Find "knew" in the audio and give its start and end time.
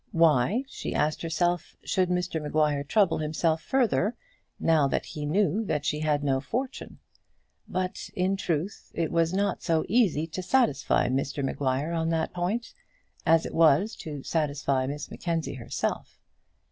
5.27-5.63